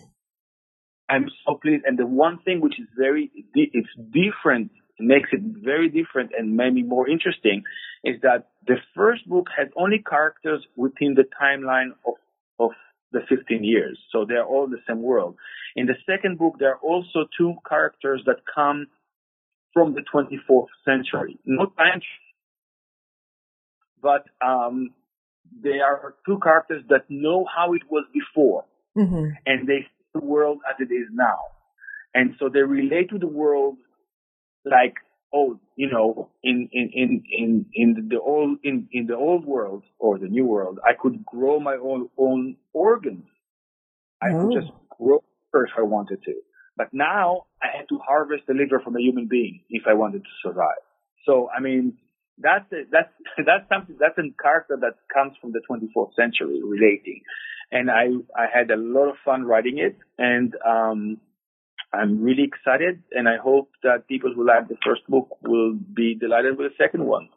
[1.09, 1.85] I'm so pleased.
[1.87, 6.83] And the one thing which is very, it's different, makes it very different and maybe
[6.83, 7.63] more interesting
[8.05, 12.15] is that the first book has only characters within the timeline of,
[12.59, 12.71] of
[13.13, 13.99] the 15 years.
[14.13, 15.37] So they're all the same world.
[15.77, 18.87] In the second book, there are also two characters that come
[19.73, 21.39] from the 24th century.
[21.45, 22.01] Not time,
[24.03, 24.91] but um,
[25.63, 28.65] they are two characters that know how it was before,
[28.97, 29.31] mm-hmm.
[29.47, 31.39] and they see the world as it is now.
[32.15, 33.77] And so they relate to the world
[34.65, 34.95] like
[35.33, 39.85] oh, you know, in in in in in the old in in the old world
[39.99, 43.27] or the new world, I could grow my own own organs.
[44.23, 44.49] I oh.
[44.49, 45.23] could just grow
[45.55, 46.35] if I wanted to.
[46.77, 50.23] But now I had to harvest the liver from a human being if I wanted
[50.23, 50.83] to survive.
[51.27, 51.99] So I mean,
[52.39, 53.13] that's a, that's
[53.47, 57.23] that's something that's a character that comes from the 24th century relating,
[57.71, 58.07] and I
[58.37, 61.19] I had a lot of fun writing it, and um,
[61.93, 66.15] I'm really excited, and I hope that people who like the first book will be
[66.15, 67.29] delighted with the second one.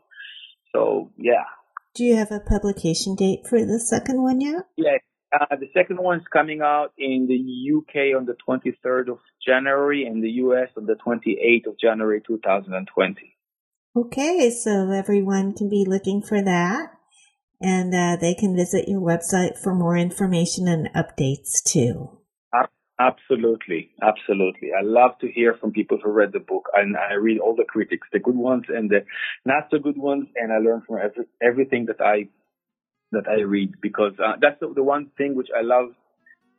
[0.74, 1.46] So yeah,
[1.96, 4.68] Do you have a publication date for the second one yet?
[4.78, 4.98] Yeah,
[5.34, 10.24] uh, the second one's coming out in the UK on the 23rd of January and
[10.24, 13.36] the US on the 28th of January 2020.
[13.96, 16.92] Okay, so everyone can be looking for that.
[17.62, 22.21] And uh, they can visit your website for more information and updates too.
[23.10, 24.70] Absolutely, absolutely.
[24.80, 27.64] I love to hear from people who read the book, and I read all the
[27.64, 29.00] critics, the good ones and the
[29.44, 32.28] not so good ones, and I learn from every, everything that I
[33.12, 35.88] that I read because uh, that's the, the one thing which I love,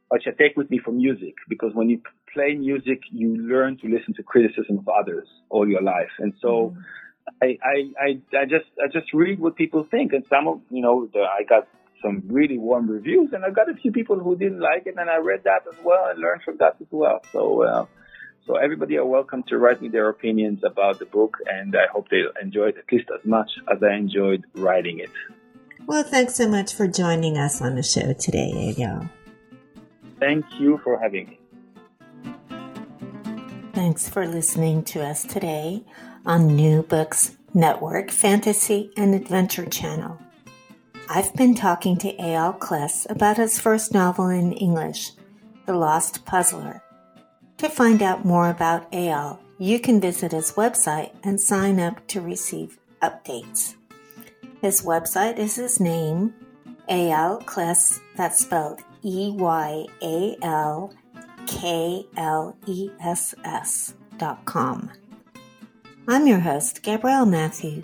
[0.09, 1.35] which I take with me from music.
[1.49, 1.99] Because when you
[2.35, 6.75] play music, you learn to listen to criticism of others all your life, and so.
[6.77, 6.83] Mm.
[7.41, 7.77] I, I,
[8.07, 8.09] I,
[8.41, 11.45] I just, I just read what people think, and some of, you know, the, I
[11.49, 11.69] got
[12.03, 15.09] some really warm reviews, and I got a few people who didn't like it, and
[15.09, 17.21] I read that as well and learned from that as well.
[17.33, 17.87] So, uh,
[18.47, 22.09] so everybody are welcome to write me their opinions about the book, and I hope
[22.09, 25.11] they enjoy it at least as much as I enjoyed writing it.
[25.87, 29.09] Well, thanks so much for joining us on the show today, Eyal.
[30.19, 31.39] Thank you for having me.
[33.73, 35.83] Thanks for listening to us today
[36.25, 40.19] on New Books Network Fantasy and Adventure Channel.
[41.09, 45.13] I've been talking to Eyal Kless about his first novel in English,
[45.67, 46.83] The Lost Puzzler.
[47.59, 52.21] To find out more about Eyal, you can visit his website and sign up to
[52.21, 53.75] receive updates.
[54.61, 56.35] His website is his name,
[56.89, 60.95] Eyal Kless, that's spelled E Y A L
[61.47, 64.91] K L E S S dot com.
[66.09, 67.83] I'm your host, Gabrielle Mathieu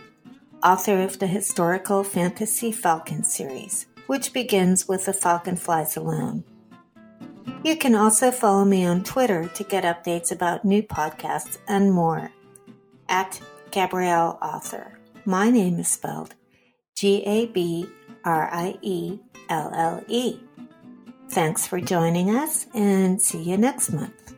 [0.62, 6.44] author of the historical fantasy Falcon series, which begins with The Falcon Flies Alone.
[7.64, 12.30] You can also follow me on Twitter to get updates about new podcasts and more.
[13.08, 13.40] At
[13.70, 14.98] Gabrielle Author.
[15.24, 16.34] My name is spelled
[16.94, 17.86] G A B
[18.24, 20.40] R I E L L E.
[21.30, 24.34] Thanks for joining us and see you next month.